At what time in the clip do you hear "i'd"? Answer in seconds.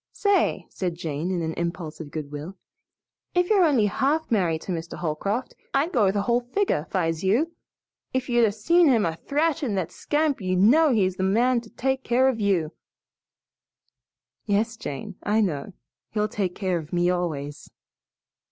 5.75-5.91